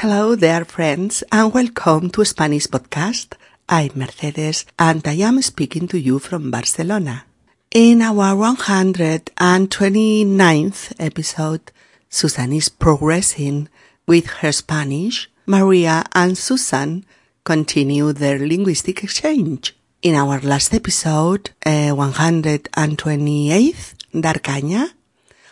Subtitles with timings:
[0.00, 3.34] Hello there, friends, and welcome to Spanish Podcast.
[3.68, 7.26] I'm Mercedes, and I am speaking to you from Barcelona.
[7.70, 11.70] In our 129th episode,
[12.08, 13.68] Susan is progressing
[14.06, 15.30] with her Spanish.
[15.44, 17.04] Maria and Susan
[17.44, 19.76] continue their linguistic exchange.
[20.00, 24.92] In our last episode, uh, 128th, Darcaña,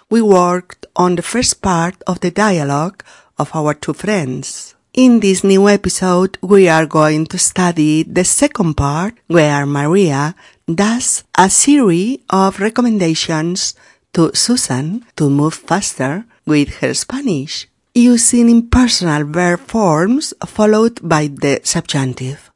[0.08, 3.04] we worked on the first part of the dialogue
[3.38, 4.74] of our two friends.
[4.94, 10.34] In this new episode, we are going to study the second part where Maria
[10.66, 13.74] does a series of recommendations
[14.14, 21.60] to Susan to move faster with her Spanish using impersonal verb forms followed by the
[21.62, 22.50] subjunctive.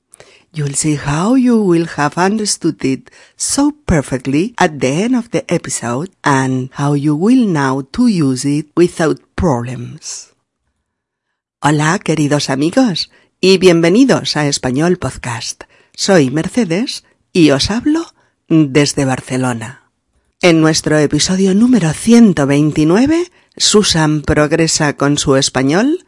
[0.54, 5.50] You'll see how you will have understood it so perfectly at the end of the
[5.52, 10.31] episode and how you will now to use it without problems.
[11.64, 15.62] Hola, queridos amigos, y bienvenidos a Español Podcast.
[15.94, 18.04] Soy Mercedes y os hablo
[18.48, 19.92] desde Barcelona.
[20.40, 26.04] En nuestro episodio número 129, Susan progresa con su español,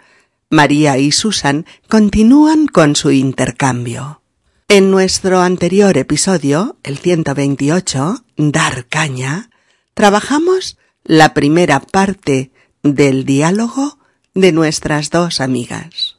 [0.50, 4.22] María y Susan continúan con su intercambio.
[4.66, 9.50] En nuestro anterior episodio, el 128, Dar caña,
[9.94, 12.50] trabajamos la primera parte
[12.82, 14.00] del diálogo
[14.34, 16.16] de nuestras dos amigas.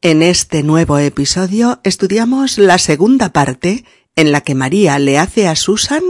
[0.00, 3.84] En este nuevo episodio estudiamos la segunda parte
[4.16, 6.02] en la que María le hace a Susan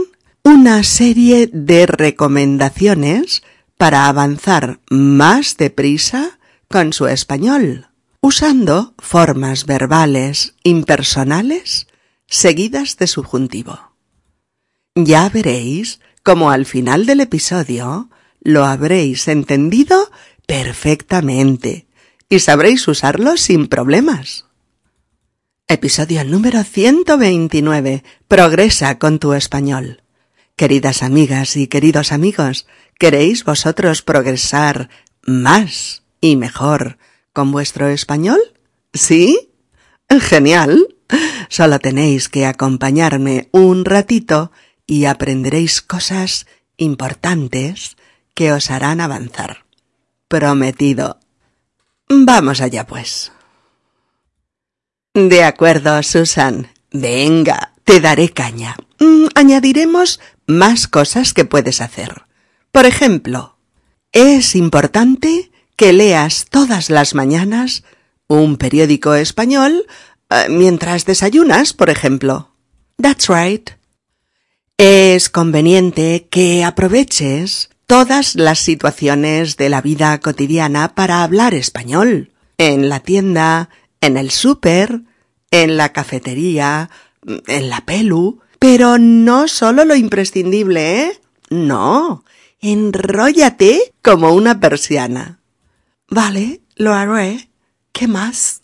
[0.43, 3.43] una serie de recomendaciones
[3.77, 7.87] para avanzar más deprisa con su español
[8.21, 11.87] usando formas verbales impersonales
[12.27, 13.95] seguidas de subjuntivo.
[14.93, 18.09] Ya veréis cómo al final del episodio
[18.41, 20.11] lo habréis entendido
[20.45, 21.87] perfectamente
[22.29, 24.45] y sabréis usarlo sin problemas.
[25.67, 28.03] Episodio número 129.
[28.27, 30.03] Progresa con tu español.
[30.55, 32.67] Queridas amigas y queridos amigos,
[32.99, 34.89] ¿queréis vosotros progresar
[35.23, 36.97] más y mejor
[37.33, 38.39] con vuestro español?
[38.93, 39.49] ¿Sí?
[40.09, 40.95] Genial.
[41.49, 44.51] Solo tenéis que acompañarme un ratito
[44.85, 46.47] y aprenderéis cosas
[46.77, 47.95] importantes
[48.33, 49.65] que os harán avanzar.
[50.31, 51.19] Prometido.
[52.07, 53.33] Vamos allá, pues.
[55.13, 56.69] De acuerdo, Susan.
[56.89, 58.77] Venga, te daré caña.
[59.01, 62.23] Mm, añadiremos más cosas que puedes hacer.
[62.71, 63.57] Por ejemplo,
[64.13, 67.83] es importante que leas todas las mañanas
[68.27, 69.85] un periódico español
[70.29, 72.55] eh, mientras desayunas, por ejemplo.
[72.95, 73.71] That's right.
[74.77, 82.31] Es conveniente que aproveches todas las situaciones de la vida cotidiana para hablar español.
[82.57, 83.67] En la tienda,
[83.99, 85.01] en el súper,
[85.51, 86.89] en la cafetería,
[87.47, 88.39] en la pelu.
[88.59, 91.19] Pero no solo lo imprescindible, ¿eh?
[91.49, 92.23] No.
[92.61, 95.41] Enróllate como una persiana.
[96.07, 97.49] Vale, lo haré.
[97.91, 98.61] ¿Qué más?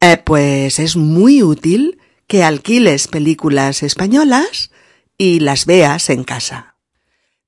[0.00, 4.72] Eh, pues es muy útil que alquiles películas españolas
[5.16, 6.75] y las veas en casa.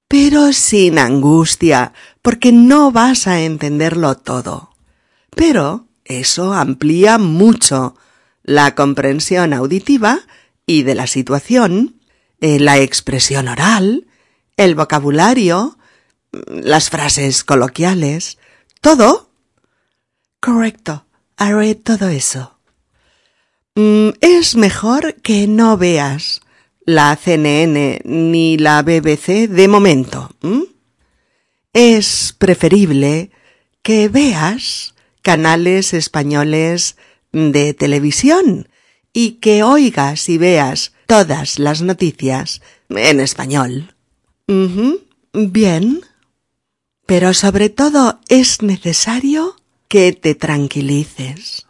[0.08, 1.92] Pero sin angustia,
[2.22, 4.74] porque no vas a entenderlo todo.
[5.36, 7.94] Pero eso amplía mucho
[8.42, 10.20] la comprensión auditiva
[10.66, 12.00] y de la situación,
[12.40, 14.06] eh, la expresión oral,
[14.56, 15.78] el vocabulario,
[16.48, 18.38] las frases coloquiales,
[18.80, 19.30] ¿Todo?
[20.40, 21.04] Correcto.
[21.36, 22.58] Haré todo eso.
[23.74, 26.40] Mm, es mejor que no veas
[26.88, 30.30] la CNN ni la BBC de momento.
[31.74, 33.30] Es preferible
[33.82, 36.96] que veas canales españoles
[37.30, 38.70] de televisión
[39.12, 43.94] y que oigas y veas todas las noticias en español.
[45.34, 46.00] Bien.
[47.04, 49.56] Pero sobre todo es necesario
[49.88, 51.66] que te tranquilices.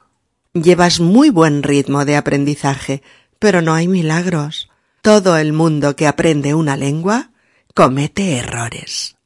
[0.54, 3.02] Llevas muy buen ritmo de aprendizaje,
[3.40, 4.67] pero no hay milagros.
[5.02, 7.30] Todo el mundo que aprende una lengua
[7.74, 9.16] comete errores.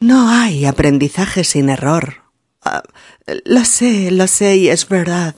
[0.00, 2.22] No hay aprendizaje sin error.
[2.62, 2.82] Ah,
[3.44, 5.34] lo sé, lo sé y es verdad.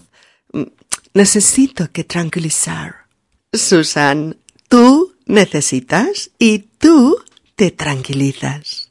[1.14, 3.06] Necesito que tranquilizar.
[3.52, 4.38] Susan,
[4.68, 7.22] tú necesitas y tú
[7.56, 8.90] te tranquilizas.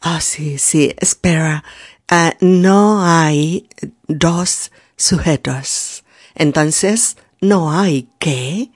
[0.00, 1.64] Ah, sí, sí, espera.
[2.10, 3.68] Uh, no hay
[4.08, 6.04] dos sujetos.
[6.34, 8.70] Entonces, no hay que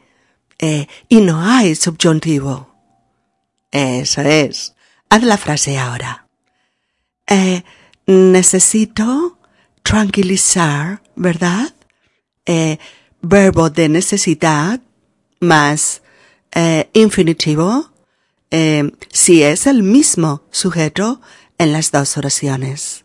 [0.58, 2.74] eh, y no hay subjuntivo.
[3.70, 4.74] Eso es.
[5.08, 6.26] Haz la frase ahora.
[7.26, 7.62] Eh,
[8.06, 9.38] necesito
[9.82, 11.74] tranquilizar, ¿verdad?
[12.44, 12.78] Eh,
[13.20, 14.80] verbo de necesidad
[15.40, 16.02] más
[16.52, 17.90] eh, infinitivo
[19.12, 21.20] si es el mismo sujeto
[21.58, 23.04] en las dos oraciones.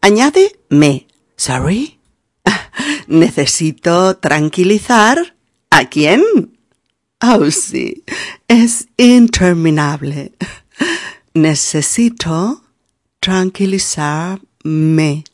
[0.00, 1.06] Añade me.
[1.36, 1.98] Sorry.
[3.08, 5.36] Necesito tranquilizar.
[5.70, 6.22] ¿A quién?
[7.20, 8.04] Oh, sí.
[8.46, 10.32] Es interminable.
[11.34, 12.62] Necesito
[13.20, 15.24] tranquilizarme.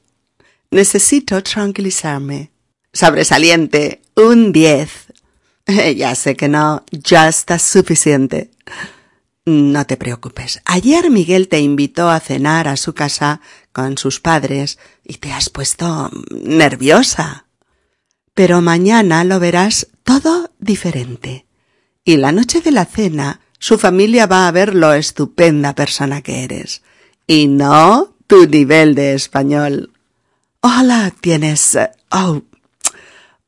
[0.71, 2.51] Necesito tranquilizarme.
[2.93, 4.03] Sobresaliente.
[4.17, 4.91] Un 10.
[5.97, 8.51] Ya sé que no, ya está suficiente.
[9.47, 10.61] No te preocupes.
[10.65, 13.41] Ayer Miguel te invitó a cenar a su casa
[13.73, 17.47] con sus padres y te has puesto nerviosa.
[18.35, 21.47] Pero mañana lo verás todo diferente.
[22.05, 26.45] Y la noche de la cena, su familia va a ver lo estupenda persona que
[26.45, 26.83] eres.
[27.27, 29.93] Y no tu nivel de español.
[30.61, 31.79] Ojalá tienes...
[32.11, 32.43] Oh,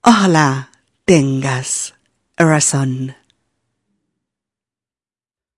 [0.03, 0.71] ojalá
[1.05, 1.95] tengas
[2.37, 3.17] razón.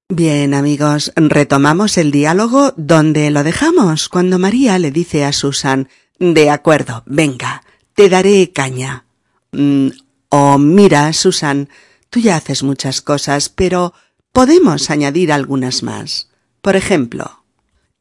[0.08, 5.88] Bien, amigos, retomamos el diálogo donde lo dejamos cuando María le dice a Susan
[6.18, 7.62] De acuerdo, venga,
[7.94, 9.04] te daré caña.
[9.52, 9.88] Mm,
[10.30, 11.68] oh, mira, Susan,
[12.10, 13.94] tú ya haces muchas cosas, pero
[14.32, 16.28] podemos añadir algunas más.
[16.60, 17.44] Por ejemplo,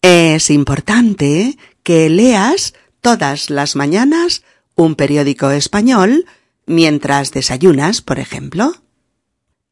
[0.01, 4.43] es importante que leas todas las mañanas
[4.75, 6.25] un periódico español
[6.65, 8.73] mientras desayunas, por ejemplo.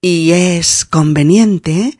[0.01, 1.99] Y es conveniente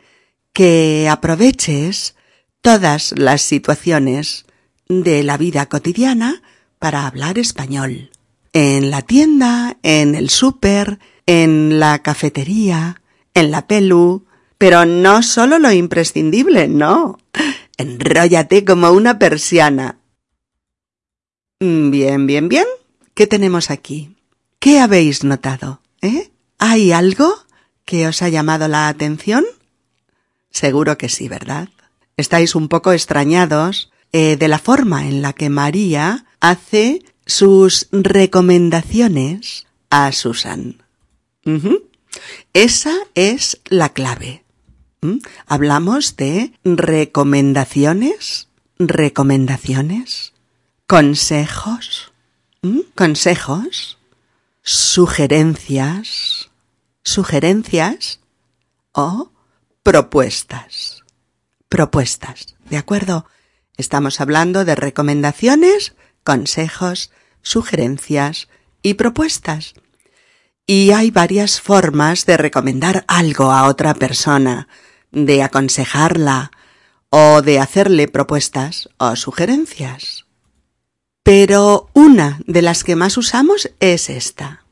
[0.54, 2.16] que aproveches
[2.62, 4.46] todas las situaciones
[4.88, 6.42] de la vida cotidiana
[6.80, 8.12] para hablar español.
[8.56, 13.02] En la tienda, en el súper, en la cafetería,
[13.34, 17.18] en la pelu, pero no solo lo imprescindible, no.
[17.76, 19.98] Enróllate como una persiana.
[21.60, 22.64] Bien, bien, bien.
[23.14, 24.16] ¿Qué tenemos aquí?
[24.60, 25.82] ¿Qué habéis notado?
[26.02, 26.32] ¿Eh?
[26.58, 27.36] ¿Hay algo
[27.84, 29.44] que os ha llamado la atención?
[30.50, 31.68] Seguro que sí, ¿verdad?
[32.16, 39.66] Estáis un poco extrañados eh, de la forma en la que María hace sus recomendaciones
[39.90, 40.84] a Susan.
[42.54, 44.44] Esa es la clave.
[45.02, 45.18] ¿Mm?
[45.46, 48.48] Hablamos de recomendaciones,
[48.80, 50.34] recomendaciones,
[50.88, 52.12] consejos,
[52.62, 52.80] ¿Mm?
[52.96, 54.00] consejos,
[54.64, 56.50] sugerencias,
[57.04, 58.20] sugerencias
[58.92, 59.32] o
[59.84, 61.04] propuestas.
[61.70, 63.28] Propuestas, ¿de acuerdo?
[63.78, 65.94] Estamos hablando de recomendaciones,
[66.26, 67.12] consejos,
[67.42, 68.50] sugerencias
[68.82, 69.76] y propuestas.
[70.68, 74.68] Y hay varias formas de recomendar algo a otra persona,
[75.12, 76.52] de aconsejarla
[77.10, 80.26] o de hacerle propuestas o sugerencias.
[81.24, 84.66] Pero una de las que más usamos es esta,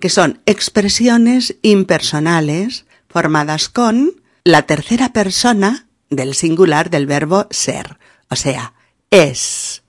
[0.00, 7.98] que son expresiones impersonales formadas con la tercera persona del singular del verbo ser,
[8.30, 8.74] o sea,
[9.10, 9.82] es.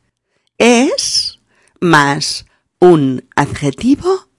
[0.60, 1.40] Es
[1.80, 2.46] más
[2.80, 4.30] un adjetivo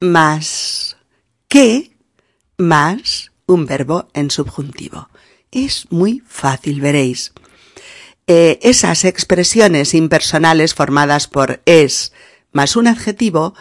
[0.00, 0.96] más
[1.48, 1.96] que
[2.58, 5.08] más un verbo en subjuntivo.
[5.50, 7.32] Es muy fácil, veréis.
[8.28, 12.12] Eh, esas expresiones impersonales formadas por es
[12.52, 13.54] más un adjetivo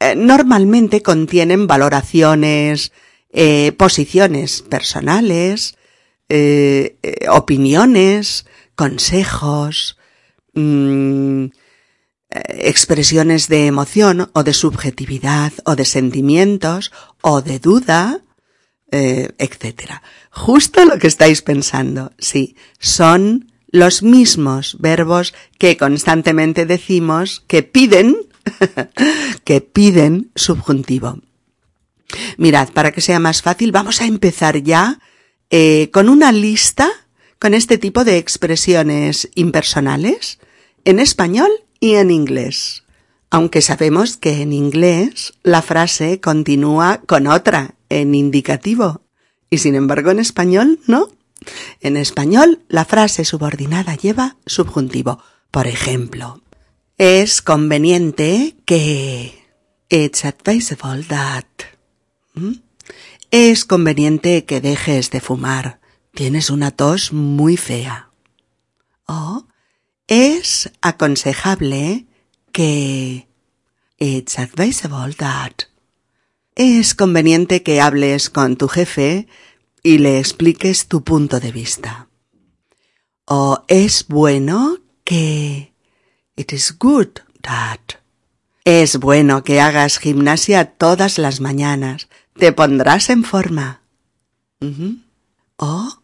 [0.00, 2.92] eh, normalmente contienen valoraciones,
[3.30, 5.76] eh, posiciones personales,
[7.30, 9.97] opiniones, consejos,
[10.58, 11.50] mm,
[12.30, 18.20] expresiones de emoción o de subjetividad o de sentimientos o de duda,
[18.90, 20.02] etc.
[20.30, 28.16] Justo lo que estáis pensando, sí, son los mismos verbos que constantemente decimos que piden,
[29.44, 31.20] que piden subjuntivo.
[32.38, 34.98] Mirad, para que sea más fácil, vamos a empezar ya
[35.50, 36.90] eh, con una lista
[37.38, 40.38] con este tipo de expresiones impersonales
[40.88, 42.84] en español y en inglés.
[43.28, 49.02] Aunque sabemos que en inglés la frase continúa con otra en indicativo
[49.50, 51.10] y sin embargo en español no.
[51.82, 55.22] En español la frase subordinada lleva subjuntivo.
[55.50, 56.40] Por ejemplo,
[56.96, 59.44] es conveniente que
[59.90, 61.44] It's advisable that
[62.32, 62.62] ¿Mm?
[63.30, 65.80] Es conveniente que dejes de fumar.
[66.14, 68.08] Tienes una tos muy fea.
[69.04, 69.44] O
[70.08, 72.06] es aconsejable
[72.52, 73.28] que
[74.00, 75.68] It's advisable that
[76.58, 79.28] es conveniente que hables con tu jefe
[79.84, 82.08] y le expliques tu punto de vista.
[83.26, 85.72] O es bueno que
[86.34, 87.78] It is good that.
[88.64, 92.08] Es bueno que hagas gimnasia todas las mañanas.
[92.34, 93.82] Te pondrás en forma.
[95.56, 96.02] O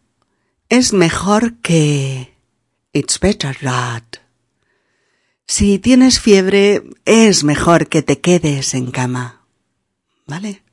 [0.69, 2.33] es mejor que.
[2.95, 4.21] It's better that.
[5.45, 9.41] Si tienes fiebre, es mejor que te quedes en cama.
[10.25, 10.63] ¿Vale?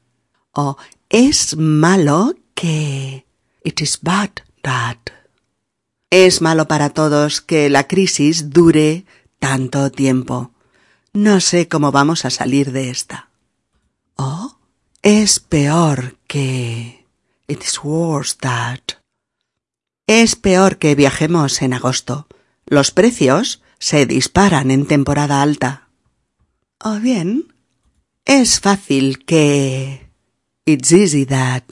[0.53, 0.77] O
[1.09, 3.27] es malo que.
[3.65, 4.31] It is bad
[4.63, 4.99] that.
[6.11, 9.05] Es malo para todos que la crisis dure
[9.41, 10.53] tanto tiempo.
[11.13, 13.31] No sé cómo vamos a salir de esta.
[14.15, 14.59] O
[15.03, 17.05] es peor que.
[17.49, 19.02] It is worse that.
[20.07, 22.27] Es peor que viajemos en agosto.
[22.67, 25.89] Los precios se disparan en temporada alta.
[26.79, 27.55] O bien,
[28.25, 30.11] es fácil que...
[30.65, 31.65] It's easy that.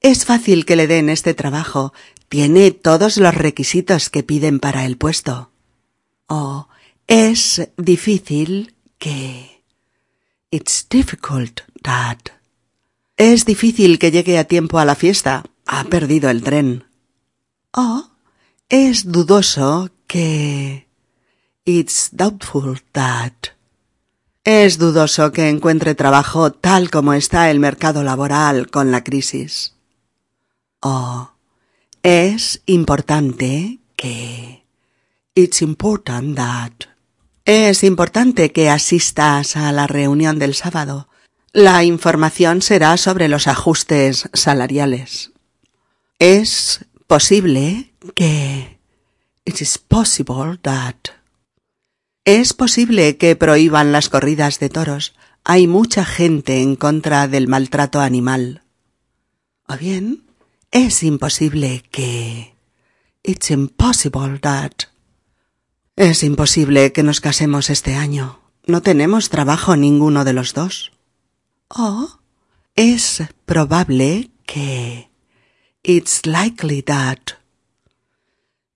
[0.00, 1.92] Es fácil que le den este trabajo.
[2.28, 5.50] Tiene todos los requisitos que piden para el puesto.
[6.26, 6.68] O
[7.06, 9.64] es difícil que...
[10.52, 12.18] It's difficult that.
[13.16, 15.44] Es difícil que llegue a tiempo a la fiesta.
[15.72, 16.84] Ha perdido el tren.
[17.70, 18.10] O
[18.68, 20.88] es dudoso que...
[21.64, 23.34] It's doubtful that.
[24.42, 29.76] Es dudoso que encuentre trabajo tal como está el mercado laboral con la crisis.
[30.80, 31.30] O
[32.02, 34.64] es importante que...
[35.36, 36.72] It's important that.
[37.44, 41.06] Es importante que asistas a la reunión del sábado.
[41.52, 45.30] La información será sobre los ajustes salariales.
[46.20, 48.78] Es posible que...
[49.46, 50.96] It is possible that...
[52.26, 55.14] Es posible que prohíban las corridas de toros.
[55.44, 58.62] Hay mucha gente en contra del maltrato animal.
[59.66, 60.24] O bien,
[60.70, 62.54] es imposible que...
[63.22, 64.72] It's impossible that...
[65.96, 68.40] Es imposible que nos casemos este año.
[68.66, 70.92] No tenemos trabajo ninguno de los dos.
[71.68, 72.20] O
[72.76, 75.09] es probable que...
[75.82, 77.38] It's likely that.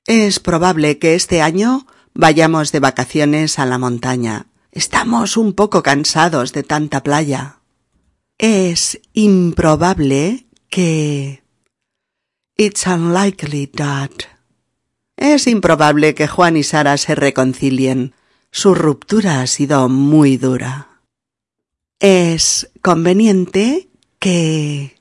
[0.07, 4.47] Es probable que este año vayamos de vacaciones a la montaña.
[4.73, 7.59] Estamos un poco cansados de tanta playa.
[8.39, 11.43] Es improbable que...
[12.57, 14.11] It's unlikely that.
[15.17, 18.15] Es improbable que Juan y Sara se reconcilien.
[18.51, 21.01] Su ruptura ha sido muy dura.
[22.01, 24.94] Es conveniente que...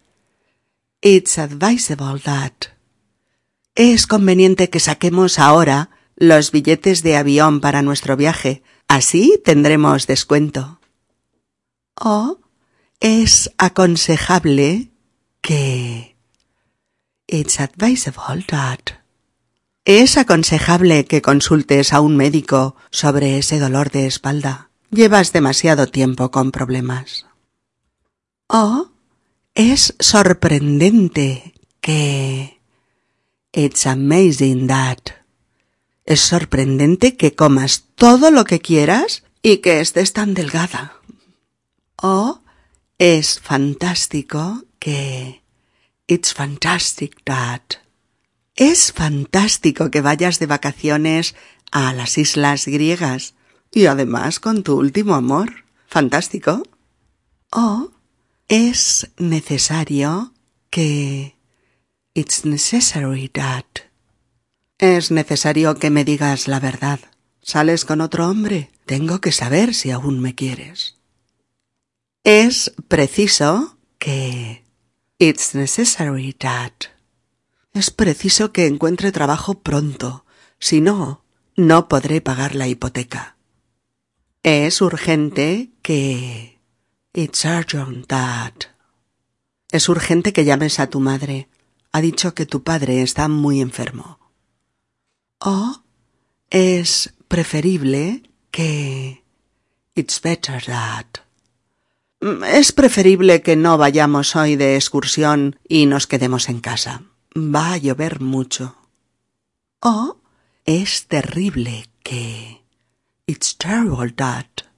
[1.06, 2.54] It's advisable that.
[3.76, 8.64] Es conveniente que saquemos ahora los billetes de avión para nuestro viaje.
[8.88, 10.80] Así tendremos descuento.
[12.00, 12.40] O
[13.02, 14.92] es aconsejable
[15.42, 16.16] que...
[17.28, 19.04] It's advisable that.
[19.84, 24.70] Es aconsejable que consultes a un médico sobre ese dolor de espalda.
[24.90, 27.26] Llevas demasiado tiempo con problemas.
[28.48, 28.93] O
[29.56, 32.60] es sorprendente que...
[33.52, 34.98] It's amazing that.
[36.06, 40.98] Es sorprendente que comas todo lo que quieras y que estés tan delgada.
[42.02, 42.42] O
[42.98, 45.44] es fantástico que...
[46.08, 47.62] It's fantastic that.
[48.56, 51.36] Es fantástico que vayas de vacaciones
[51.72, 53.36] a las islas griegas
[53.72, 55.66] y además con tu último amor.
[55.88, 56.64] Fantástico.
[57.52, 57.92] O
[58.48, 60.34] es necesario
[60.70, 61.38] que...
[62.16, 63.66] It's necessary that.
[64.78, 67.00] Es necesario que me digas la verdad.
[67.42, 68.72] ¿Sales con otro hombre?
[68.86, 70.98] Tengo que saber si aún me quieres.
[72.24, 74.64] Es preciso que...
[75.18, 76.74] It's necessary that.
[77.74, 80.26] Es preciso que encuentre trabajo pronto.
[80.60, 81.24] Si no,
[81.56, 83.38] no podré pagar la hipoteca.
[84.44, 86.53] Es urgente que...
[87.16, 88.12] It's urgent.
[89.70, 91.48] Es urgente que llames a tu madre.
[91.92, 94.20] Ha dicho que tu padre está muy enfermo.
[95.38, 95.84] O
[96.50, 99.24] es preferible que...
[99.94, 101.06] It's better that.
[102.48, 107.04] Es preferible que no vayamos hoy de excursión y nos quedemos en casa.
[107.38, 108.76] Va a llover mucho.
[109.82, 110.18] O
[110.66, 112.64] es terrible que...
[113.28, 114.73] It's terrible that.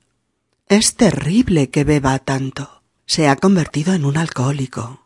[0.68, 2.82] Es terrible que beba tanto.
[3.06, 5.06] Se ha convertido en un alcohólico.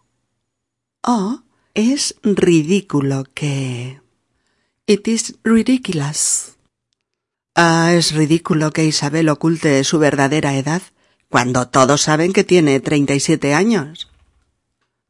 [1.04, 1.42] O
[1.74, 4.02] es ridículo que...
[4.86, 6.56] It is ridiculous.
[7.56, 10.82] Ah, es ridículo que Isabel oculte su verdadera edad
[11.30, 14.10] cuando todos saben que tiene treinta y siete años.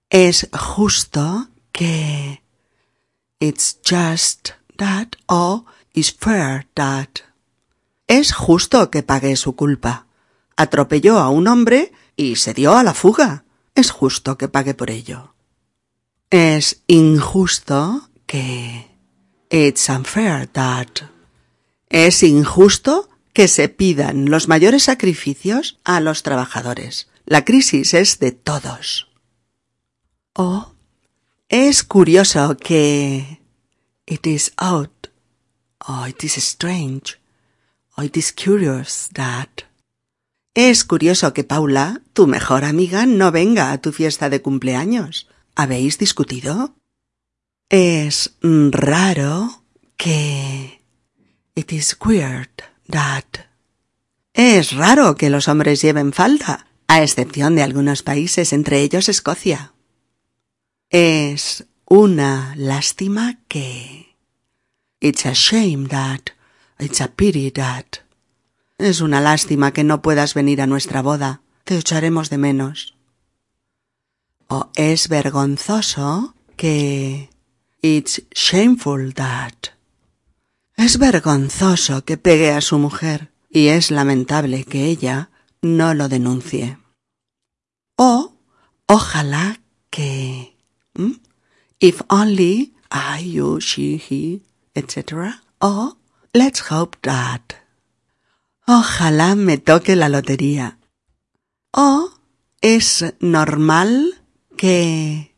[0.09, 2.41] Es justo que...
[3.39, 7.09] It's just that o is fair that.
[8.07, 10.07] Es justo que pague su culpa.
[10.59, 13.45] Atropelló a un hombre y se dio a la fuga.
[13.75, 15.33] Es justo que pague por ello.
[16.29, 18.91] Es injusto que...
[19.49, 20.89] It's unfair that...
[21.87, 27.07] Es injusto que se pidan los mayores sacrificios a los trabajadores.
[27.25, 29.07] La crisis es de todos.
[30.33, 30.73] Oh,
[31.47, 33.39] es curioso que...
[34.05, 34.89] It is odd.
[35.87, 37.17] Oh, it is strange.
[37.95, 39.68] Oh, it is curious that...
[40.61, 45.29] Es curioso que Paula, tu mejor amiga, no venga a tu fiesta de cumpleaños.
[45.55, 46.75] ¿Habéis discutido?
[47.69, 49.63] Es raro
[49.95, 50.83] que...
[51.55, 52.49] It is weird
[52.89, 53.23] that...
[54.33, 59.71] Es raro que los hombres lleven falda, a excepción de algunos países, entre ellos Escocia.
[60.89, 64.17] Es una lástima que...
[64.99, 66.31] It's a shame that...
[66.79, 68.08] It's a pity that...
[68.79, 71.41] Es una lástima que no puedas venir a nuestra boda.
[71.65, 72.95] Te echaremos de menos.
[74.47, 77.29] O es vergonzoso que...
[77.81, 79.73] It's shameful that...
[80.77, 85.29] Es vergonzoso que pegue a su mujer y es lamentable que ella
[85.61, 86.77] no lo denuncie.
[87.97, 88.33] O
[88.87, 89.59] ojalá
[89.89, 90.55] que...
[91.79, 94.41] If only I, you, she, he,
[94.73, 95.41] etc.
[95.59, 95.97] O
[96.33, 97.68] let's hope that.
[98.71, 100.77] Ojalá me toque la lotería.
[101.71, 102.11] O
[102.61, 104.21] es normal
[104.57, 105.33] que...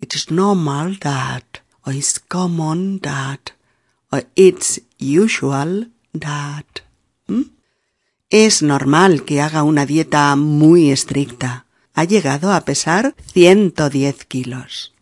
[0.00, 1.44] It is normal that.
[1.82, 3.50] O it's common that.
[4.10, 6.64] O it's usual that.
[8.30, 11.66] Es normal que haga una dieta muy estricta.
[11.92, 14.94] Ha llegado a pesar 110 kilos.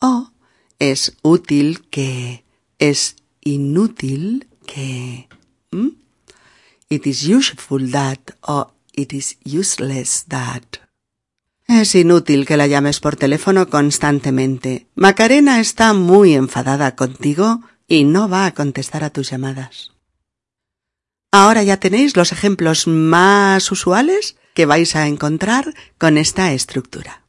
[0.00, 0.32] O
[0.80, 2.44] es útil que...
[2.80, 5.28] Es inútil que...
[6.92, 10.62] It is useful that o it is useless that.
[11.66, 14.88] Es inútil que la llames por teléfono constantemente.
[14.94, 19.92] Macarena está muy enfadada contigo y no va a contestar a tus llamadas.
[21.30, 27.22] Ahora ya tenéis los ejemplos más usuales que vais a encontrar con esta estructura.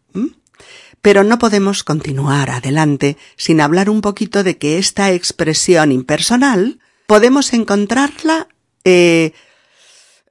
[1.02, 7.54] Pero no podemos continuar adelante sin hablar un poquito de que esta expresión impersonal podemos
[7.54, 8.50] encontrarla
[8.84, 9.32] eh,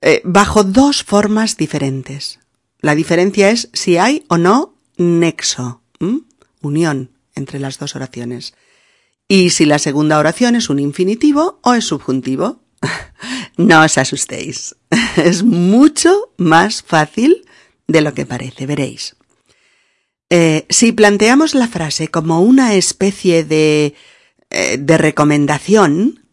[0.02, 2.40] eh, bajo dos formas diferentes.
[2.80, 5.82] La diferencia es si hay o no nexo,
[6.60, 8.54] unión entre las dos oraciones.
[9.28, 12.60] Y si la segunda oración es un infinitivo o es subjuntivo.
[13.56, 14.74] no os asustéis.
[15.16, 17.46] es mucho más fácil
[17.86, 19.16] de lo que parece, veréis.
[20.30, 23.94] Eh, si planteamos la frase como una especie de,
[24.50, 26.24] eh, de recomendación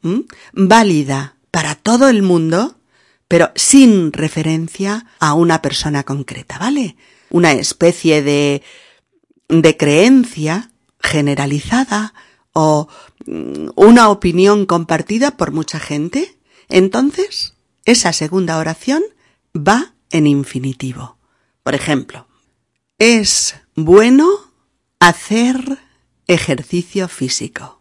[0.54, 2.79] válida para todo el mundo,
[3.30, 6.98] pero sin referencia a una persona concreta, ¿vale?
[7.30, 8.64] Una especie de,
[9.48, 12.14] de creencia generalizada
[12.54, 12.90] o
[13.28, 16.38] mm, una opinión compartida por mucha gente,
[16.70, 17.54] entonces
[17.86, 19.04] esa segunda oración
[19.56, 21.18] va en infinitivo.
[21.62, 22.28] Por ejemplo,
[22.98, 24.28] es bueno
[25.00, 25.78] hacer
[26.26, 27.80] ejercicio físico.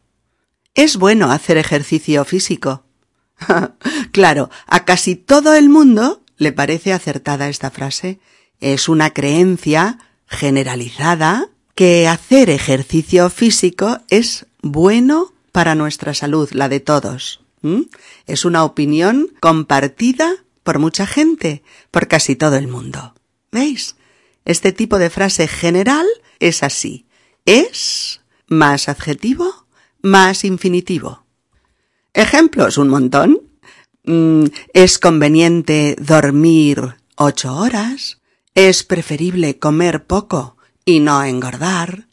[0.75, 2.85] Es bueno hacer ejercicio físico.
[4.12, 8.20] claro, a casi todo el mundo le parece acertada esta frase.
[8.61, 16.81] Es una creencia generalizada que hacer ejercicio físico es bueno para nuestra salud, la de
[16.81, 17.40] todos.
[18.27, 23.14] Es una opinión compartida por mucha gente, por casi todo el mundo.
[23.51, 23.96] ¿Veis?
[24.44, 26.07] Este tipo de frase general
[26.40, 27.07] es así.
[27.44, 29.68] Es más adjetivo
[30.03, 31.24] más infinitivo.
[32.14, 33.40] Ejemplos un montón.
[34.05, 38.21] Mm, es conveniente dormir ocho horas.
[38.55, 42.09] Es preferible comer poco y no engordar.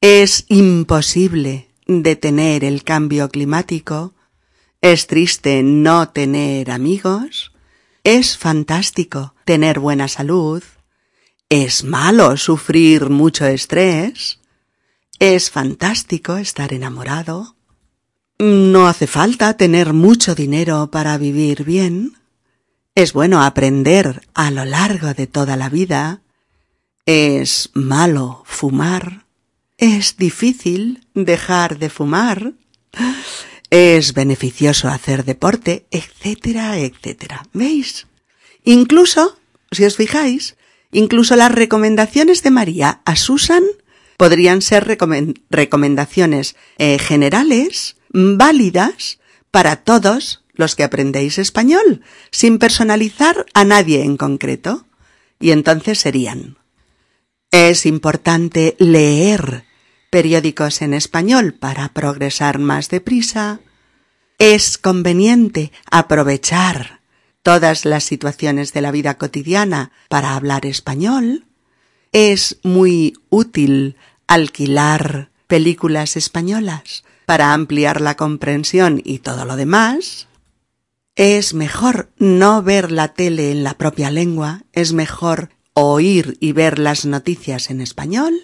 [0.00, 4.14] Es imposible detener el cambio climático.
[4.80, 7.52] Es triste no tener amigos.
[8.04, 10.62] Es fantástico tener buena salud.
[11.48, 14.40] Es malo sufrir mucho estrés.
[15.18, 17.53] Es fantástico estar enamorado.
[18.38, 22.16] No hace falta tener mucho dinero para vivir bien.
[22.96, 26.22] Es bueno aprender a lo largo de toda la vida.
[27.06, 29.26] Es malo fumar.
[29.78, 32.54] Es difícil dejar de fumar.
[33.70, 37.46] Es beneficioso hacer deporte, etcétera, etcétera.
[37.52, 38.08] ¿Veis?
[38.64, 39.38] Incluso,
[39.70, 40.56] si os fijáis,
[40.90, 43.62] incluso las recomendaciones de María a Susan
[44.16, 44.98] podrían ser
[45.50, 49.18] recomendaciones eh, generales válidas
[49.50, 52.00] para todos los que aprendéis español,
[52.30, 54.86] sin personalizar a nadie en concreto.
[55.38, 56.56] Y entonces serían
[57.54, 59.64] es importante leer
[60.10, 63.60] periódicos en español para progresar más deprisa.
[64.40, 66.98] Es conveniente aprovechar
[67.44, 71.46] todas las situaciones de la vida cotidiana para hablar español.
[72.10, 73.94] Es muy útil
[74.26, 80.28] alquilar películas españolas para ampliar la comprensión y todo lo demás.
[81.16, 86.78] Es mejor no ver la tele en la propia lengua, es mejor oír y ver
[86.78, 88.34] las noticias en español,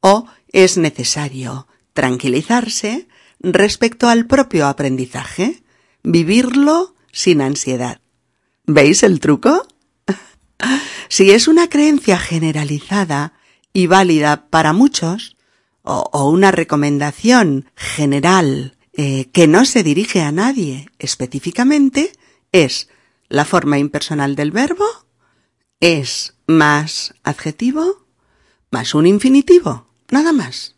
[0.00, 3.08] o es necesario tranquilizarse
[3.40, 5.62] respecto al propio aprendizaje,
[6.02, 8.00] vivirlo sin ansiedad.
[8.66, 9.66] ¿Veis el truco?
[11.08, 13.32] si es una creencia generalizada
[13.72, 15.35] y válida para muchos,
[15.86, 22.12] o, una recomendación general eh, que no se dirige a nadie específicamente,
[22.52, 22.88] es
[23.28, 24.86] la forma impersonal del verbo,
[25.80, 28.06] es más adjetivo,
[28.70, 30.74] más un infinitivo, nada más.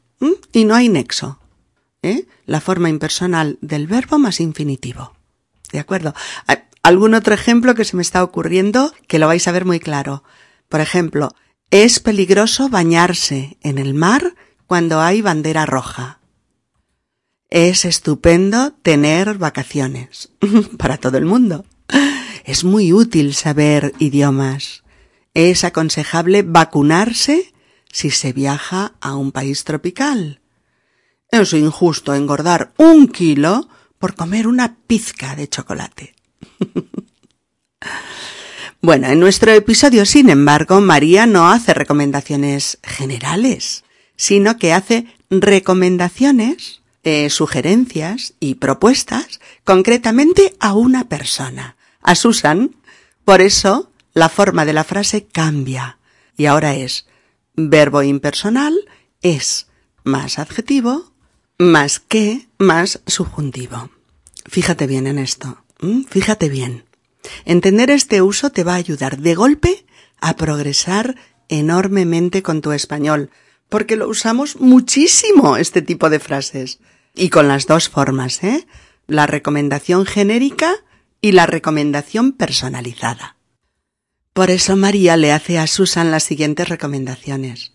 [0.53, 1.39] Y no hay nexo.
[2.03, 2.27] ¿eh?
[2.45, 5.15] La forma impersonal del verbo más infinitivo.
[5.73, 6.15] ¿De acuerdo?
[6.83, 10.25] ¿Algún otro ejemplo que se me está ocurriendo que lo vais a ver muy claro?
[10.69, 11.35] Por ejemplo,
[11.71, 14.35] es peligroso bañarse en el mar
[14.69, 16.21] cuando hay bandera roja.
[17.49, 20.31] Es estupendo tener vacaciones
[20.79, 21.65] para todo el mundo.
[22.45, 24.85] Es muy útil saber idiomas.
[25.33, 27.55] Es aconsejable vacunarse
[27.91, 30.43] si se viaja a un país tropical.
[31.31, 36.15] Es injusto engordar un kilo por comer una pizca de chocolate.
[38.83, 43.85] bueno, en nuestro episodio, sin embargo, María no hace recomendaciones generales,
[44.19, 52.77] sino que hace recomendaciones, eh, sugerencias y propuestas concretamente a una persona, a Susan.
[53.25, 55.99] Por eso, la forma de la frase cambia
[56.37, 57.07] y ahora es
[57.55, 58.75] verbo impersonal
[59.23, 59.69] es
[60.05, 61.13] más adjetivo,
[61.59, 63.91] más que, más subjuntivo.
[64.47, 65.65] Fíjate bien en esto.
[66.09, 66.85] Fíjate bien.
[67.45, 69.85] Entender este uso te va a ayudar de golpe
[70.21, 71.17] a progresar
[71.49, 73.31] enormemente con tu español,
[73.69, 76.79] porque lo usamos muchísimo este tipo de frases.
[77.15, 78.67] Y con las dos formas, ¿eh?
[79.07, 80.75] La recomendación genérica
[81.21, 83.37] y la recomendación personalizada.
[84.33, 87.73] Por eso María le hace a Susan las siguientes recomendaciones.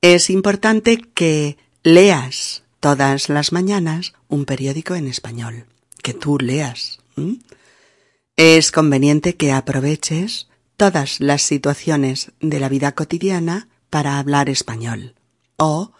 [0.00, 5.66] Es importante que leas todas las mañanas un periódico en español,
[6.02, 7.00] que tú leas.
[8.36, 15.14] Es conveniente que aproveches todas las situaciones de la vida cotidiana para hablar español.
[15.56, 15.92] O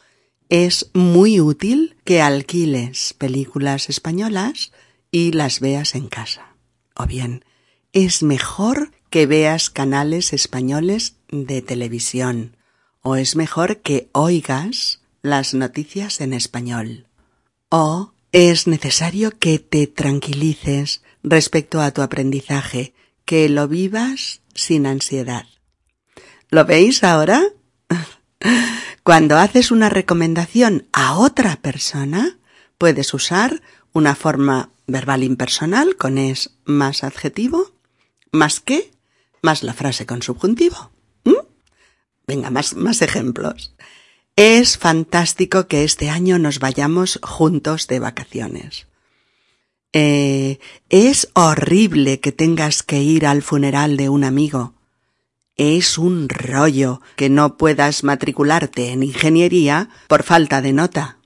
[0.48, 4.72] es muy útil que alquiles películas españolas
[5.10, 6.56] y las veas en casa.
[6.94, 7.44] O bien,
[7.92, 12.56] es mejor que veas canales españoles de televisión
[13.02, 17.06] o es mejor que oigas las noticias en español
[17.68, 25.46] o es necesario que te tranquilices respecto a tu aprendizaje, que lo vivas sin ansiedad.
[26.50, 27.42] ¿Lo veis ahora?
[29.04, 32.38] Cuando haces una recomendación a otra persona,
[32.78, 33.60] puedes usar
[33.92, 37.72] una forma verbal impersonal con es más adjetivo,
[38.32, 38.90] más que
[39.42, 40.90] más la frase con subjuntivo.
[41.24, 41.34] ¿Mm?
[42.26, 43.74] Venga, más, más ejemplos.
[44.36, 48.86] Es fantástico que este año nos vayamos juntos de vacaciones.
[49.92, 54.73] Eh, es horrible que tengas que ir al funeral de un amigo.
[55.56, 61.18] Es un rollo que no puedas matricularte en ingeniería por falta de nota.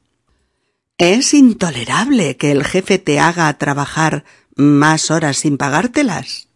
[0.98, 6.48] Es intolerable que el jefe te haga trabajar más horas sin pagártelas.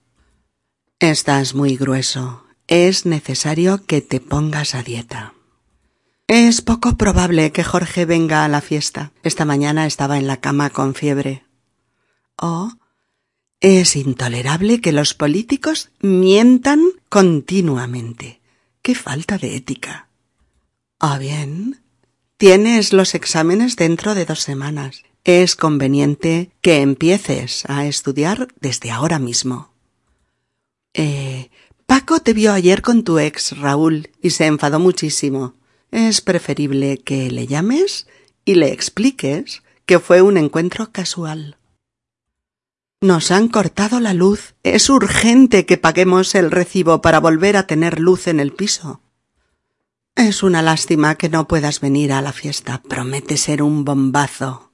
[0.99, 2.45] Estás muy grueso.
[2.67, 5.35] Es necesario que te pongas a dieta.
[6.27, 9.13] Es poco probable que Jorge venga a la fiesta.
[9.23, 11.45] Esta mañana estaba en la cama con fiebre.
[12.37, 12.73] Oh,
[13.63, 18.41] es intolerable que los políticos mientan continuamente.
[18.83, 20.09] Qué falta de ética.
[20.99, 21.81] Ah, bien.
[22.37, 25.05] Tienes los exámenes dentro de dos semanas.
[25.23, 29.71] Es conveniente que empieces a estudiar desde ahora mismo.
[30.93, 31.49] Eh,
[31.87, 35.55] Paco te vio ayer con tu ex, Raúl, y se enfadó muchísimo.
[35.93, 38.09] Es preferible que le llames
[38.45, 41.59] y le expliques que fue un encuentro casual.
[43.03, 44.55] Nos han cortado la luz.
[44.63, 49.03] Es urgente que paguemos el recibo para volver a tener luz en el piso.
[50.17, 52.81] Es una lástima que no puedas venir a la fiesta.
[52.89, 54.73] Promete ser un bombazo.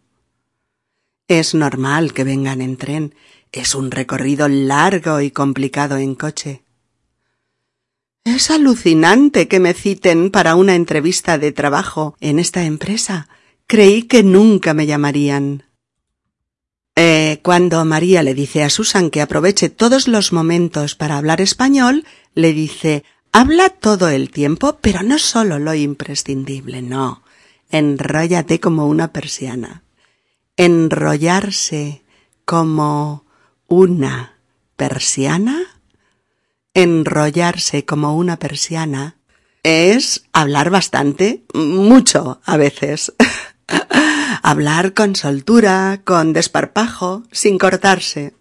[1.27, 3.14] Es normal que vengan en tren
[3.53, 6.62] es un recorrido largo y complicado en coche.
[8.25, 13.29] Es alucinante que me citen para una entrevista de trabajo en esta empresa.
[13.67, 15.64] Creí que nunca me llamarían.
[17.01, 22.05] Eh, cuando María le dice a Susan que aproveche todos los momentos para hablar español,
[22.35, 27.23] le dice Habla todo el tiempo, pero no solo lo imprescindible, no.
[27.71, 29.85] Enróllate como una persiana.
[30.57, 32.03] Enrollarse
[32.45, 33.25] como
[33.69, 34.35] una
[34.75, 35.81] persiana.
[36.75, 39.19] Enrollarse como una persiana
[39.63, 43.13] es hablar bastante, mucho a veces.
[44.42, 48.35] hablar con soltura, con desparpajo, sin cortarse.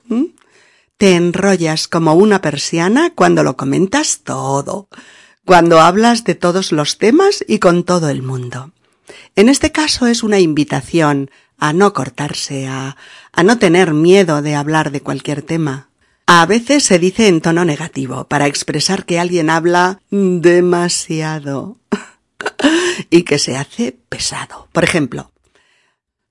[0.97, 4.87] Te enrollas como una persiana cuando lo comentas todo,
[5.45, 8.71] cuando hablas de todos los temas y con todo el mundo.
[9.35, 12.97] En este caso es una invitación a no cortarse, a,
[13.43, 15.89] no tener miedo de hablar de cualquier tema.
[16.25, 21.77] A veces se dice en tono negativo para expresar que alguien habla demasiado
[23.10, 24.67] y que se hace pesado.
[24.71, 25.31] Por ejemplo,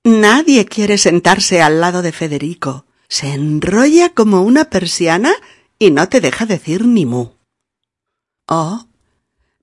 [0.03, 2.85] nadie quiere sentarse al lado de Federico.
[3.07, 5.33] Se enrolla como una persiana
[5.79, 7.29] y no te deja decir ni mu.
[8.47, 8.87] Oh,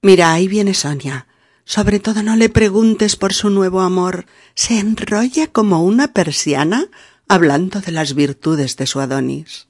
[0.02, 1.26] mira, ahí viene Sonia.
[1.64, 4.26] Sobre todo no le preguntes por su nuevo amor.
[4.54, 6.88] Se enrolla como una persiana
[7.28, 9.66] hablando de las virtudes de su Adonis.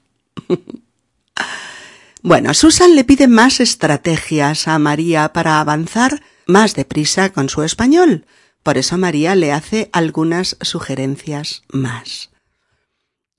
[2.21, 8.25] bueno, Susan le pide más estrategias a María para avanzar más deprisa con su español.
[8.63, 12.31] Por eso María le hace algunas sugerencias más.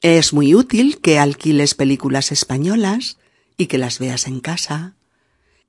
[0.01, 3.19] Es muy útil que alquiles películas españolas
[3.57, 4.95] y que las veas en casa.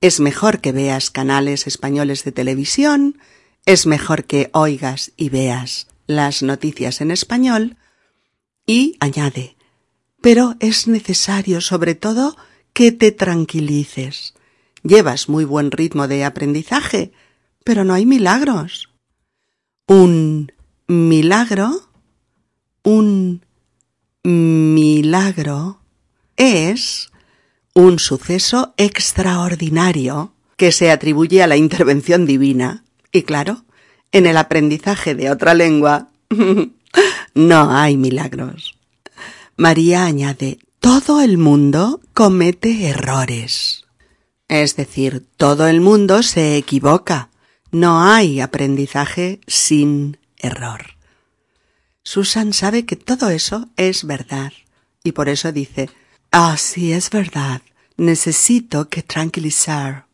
[0.00, 3.18] Es mejor que veas canales españoles de televisión,
[3.66, 7.76] es mejor que oigas y veas las noticias en español
[8.66, 9.56] y añade,
[10.20, 12.36] pero es necesario sobre todo
[12.72, 14.34] que te tranquilices.
[14.82, 17.12] Llevas muy buen ritmo de aprendizaje,
[17.64, 18.90] pero no hay milagros.
[19.86, 20.52] Un
[20.86, 21.88] milagro,
[22.82, 23.42] un
[24.24, 25.80] milagro
[26.36, 27.10] es
[27.74, 32.84] un suceso extraordinario que se atribuye a la intervención divina.
[33.12, 33.64] Y claro,
[34.12, 36.08] en el aprendizaje de otra lengua
[37.34, 38.76] no hay milagros.
[39.56, 43.84] María añade, todo el mundo comete errores.
[44.48, 47.30] Es decir, todo el mundo se equivoca.
[47.70, 50.96] No hay aprendizaje sin error.
[52.02, 54.52] Susan sabe que todo eso es verdad
[55.04, 55.90] y por eso dice,
[56.32, 57.60] ah, sí, es verdad,
[57.96, 60.06] necesito que tranquilizar.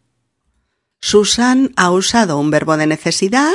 [1.00, 3.52] Susan ha usado un verbo de necesidad,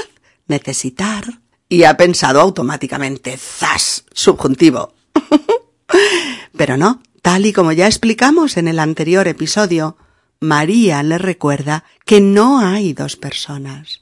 [0.48, 4.94] necesitar, y ha pensado automáticamente, zas, subjuntivo.
[6.58, 9.98] Pero no, tal y como ya explicamos en el anterior episodio,
[10.40, 14.02] María le recuerda que no hay dos personas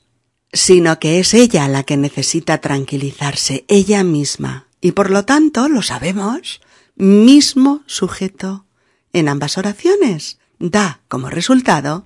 [0.53, 4.67] sino que es ella la que necesita tranquilizarse, ella misma.
[4.81, 6.61] Y por lo tanto, lo sabemos,
[6.95, 8.65] mismo sujeto
[9.13, 12.05] en ambas oraciones da como resultado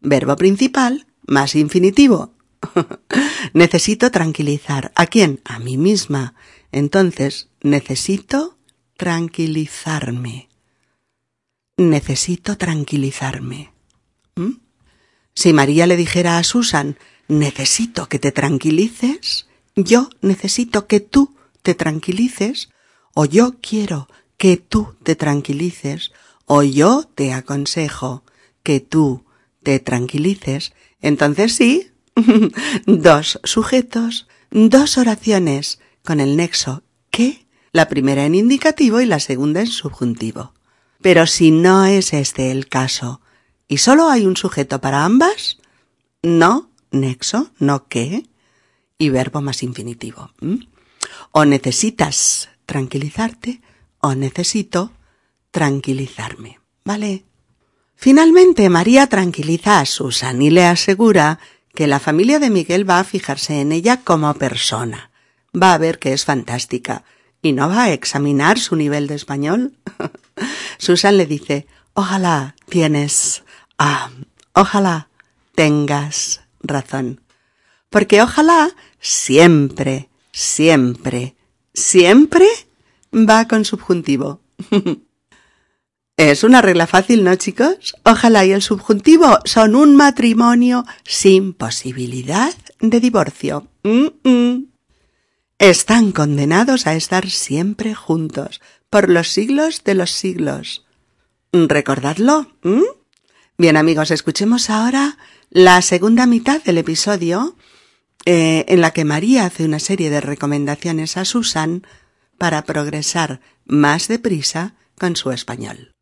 [0.00, 2.34] verbo principal más infinitivo.
[3.52, 4.92] necesito tranquilizar.
[4.94, 5.40] ¿A quién?
[5.44, 6.34] A mí misma.
[6.72, 8.58] Entonces, necesito
[8.96, 10.48] tranquilizarme.
[11.76, 13.72] Necesito tranquilizarme.
[14.36, 14.52] ¿Mm?
[15.34, 16.96] Si María le dijera a Susan,
[17.28, 22.70] necesito que te tranquilices, yo necesito que tú te tranquilices,
[23.12, 24.08] o yo quiero
[24.38, 26.12] que tú te tranquilices,
[26.46, 28.24] o yo te aconsejo
[28.62, 29.24] que tú
[29.62, 31.90] te tranquilices, entonces sí,
[32.86, 39.60] dos sujetos, dos oraciones con el nexo que, la primera en indicativo y la segunda
[39.60, 40.55] en subjuntivo.
[41.02, 43.20] Pero si no es este el caso,
[43.68, 45.58] y solo hay un sujeto para ambas,
[46.22, 48.26] no nexo, no que,
[48.98, 50.30] y verbo más infinitivo.
[51.32, 53.60] O necesitas tranquilizarte
[54.00, 54.92] o necesito
[55.50, 56.60] tranquilizarme.
[56.84, 57.24] ¿Vale?
[57.94, 61.40] Finalmente, María tranquiliza a Susan y le asegura
[61.74, 65.10] que la familia de Miguel va a fijarse en ella como persona.
[65.54, 67.04] Va a ver que es fantástica
[67.42, 69.76] y no va a examinar su nivel de español.
[70.78, 73.44] Susan le dice, ojalá tienes,
[73.78, 74.10] ah,
[74.52, 75.08] ojalá
[75.54, 77.20] tengas razón.
[77.90, 78.70] Porque ojalá
[79.00, 81.36] siempre, siempre,
[81.72, 82.46] siempre
[83.12, 84.40] va con subjuntivo.
[86.16, 87.94] es una regla fácil, ¿no, chicos?
[88.04, 93.68] Ojalá y el subjuntivo son un matrimonio sin posibilidad de divorcio.
[95.58, 100.84] Están condenados a estar siempre juntos, por los siglos de los siglos.
[101.50, 102.52] ¿Recordadlo?
[103.56, 105.16] Bien amigos, escuchemos ahora
[105.48, 107.56] la segunda mitad del episodio
[108.26, 111.86] eh, en la que María hace una serie de recomendaciones a Susan
[112.36, 115.95] para progresar más deprisa con su español.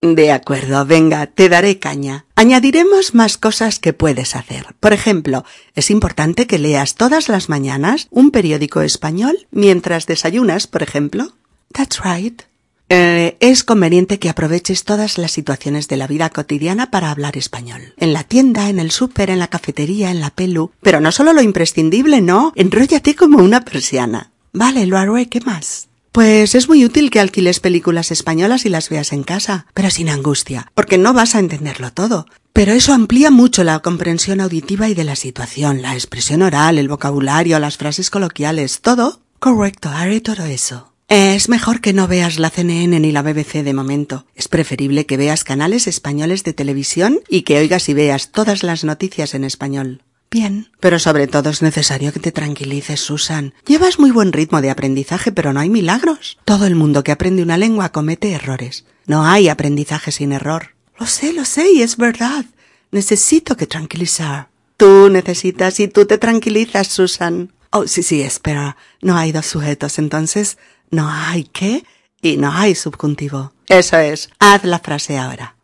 [0.00, 2.24] De acuerdo, venga, te daré caña.
[2.36, 4.76] Añadiremos más cosas que puedes hacer.
[4.78, 10.84] Por ejemplo, es importante que leas todas las mañanas un periódico español mientras desayunas, por
[10.84, 11.32] ejemplo.
[11.72, 12.42] That's right.
[12.90, 17.92] Eh, es conveniente que aproveches todas las situaciones de la vida cotidiana para hablar español.
[17.96, 20.70] En la tienda, en el súper, en la cafetería, en la pelu.
[20.80, 22.52] Pero no solo lo imprescindible, no.
[22.54, 24.30] Enróllate como una persiana.
[24.52, 25.28] Vale, lo haré.
[25.28, 25.87] ¿Qué más?
[26.12, 30.08] Pues es muy útil que alquiles películas españolas y las veas en casa, pero sin
[30.08, 32.26] angustia, porque no vas a entenderlo todo.
[32.52, 36.88] Pero eso amplía mucho la comprensión auditiva y de la situación, la expresión oral, el
[36.88, 39.20] vocabulario, las frases coloquiales, todo.
[39.38, 40.92] Correcto, haré todo eso.
[41.08, 44.26] Es mejor que no veas la CNN ni la BBC de momento.
[44.34, 48.84] Es preferible que veas canales españoles de televisión y que oigas y veas todas las
[48.84, 50.02] noticias en español.
[50.30, 50.70] Bien.
[50.80, 53.54] Pero sobre todo es necesario que te tranquilices, Susan.
[53.66, 56.38] Llevas muy buen ritmo de aprendizaje, pero no hay milagros.
[56.44, 58.84] Todo el mundo que aprende una lengua comete errores.
[59.06, 60.74] No hay aprendizaje sin error.
[60.98, 62.44] Lo sé, lo sé, y es verdad.
[62.90, 64.48] Necesito que tranquilizar.
[64.76, 67.52] Tú necesitas y tú te tranquilizas, Susan.
[67.70, 68.76] Oh, sí, sí, espera.
[69.00, 70.58] No hay dos sujetos, entonces
[70.90, 71.84] no hay qué
[72.22, 73.52] y no hay subjuntivo.
[73.68, 74.30] Eso es.
[74.38, 75.56] Haz la frase ahora.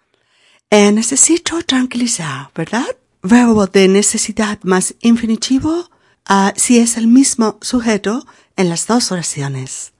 [0.70, 2.87] Eh, necesito tranquilizar, ¿verdad?
[3.24, 5.90] Verbo de necesidad más infinitivo
[6.30, 8.24] uh, si es el mismo sujeto
[8.56, 9.92] en las dos oraciones.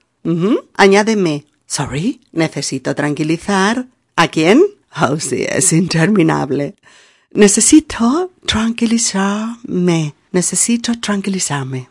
[0.75, 1.45] Añádeme.
[1.67, 3.87] Sorry, necesito tranquilizar.
[4.15, 4.63] ¿A quién?
[5.01, 6.75] Oh, sí, es interminable.
[7.31, 10.15] Necesito tranquilizarme.
[10.31, 11.89] Necesito tranquilizarme.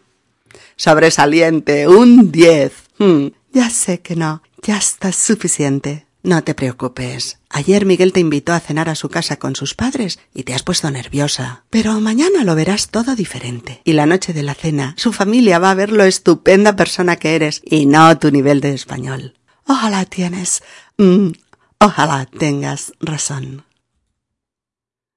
[0.77, 2.73] Sobresaliente, un diez.
[2.99, 4.43] Hmm, ya sé que no.
[4.63, 6.04] Ya está suficiente.
[6.25, 7.39] No te preocupes.
[7.51, 10.63] Ayer Miguel te invitó a cenar a su casa con sus padres y te has
[10.63, 11.65] puesto nerviosa.
[11.69, 13.83] Pero mañana lo verás todo diferente.
[13.85, 17.35] Y la noche de la cena, su familia va a ver lo estupenda persona que
[17.35, 19.35] eres y no tu nivel de español.
[19.67, 20.63] Ojalá tienes.
[20.97, 21.33] Mm,
[21.79, 23.67] ojalá tengas razón.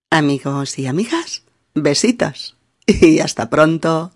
[0.10, 1.44] Amigos y amigas,
[1.74, 2.58] besitos.
[2.86, 4.12] Y hasta pronto.